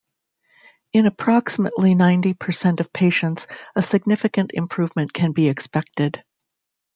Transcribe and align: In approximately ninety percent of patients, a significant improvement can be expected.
In 0.93 1.05
approximately 1.05 1.93
ninety 1.93 2.33
percent 2.33 2.79
of 2.79 2.91
patients, 2.91 3.45
a 3.75 3.83
significant 3.83 4.49
improvement 4.51 5.13
can 5.13 5.31
be 5.31 5.47
expected. 5.47 6.23